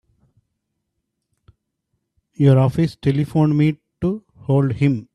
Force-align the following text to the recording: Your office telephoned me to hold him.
Your 2.33 2.57
office 2.57 2.95
telephoned 2.95 3.55
me 3.55 3.77
to 4.01 4.23
hold 4.35 4.73
him. 4.73 5.09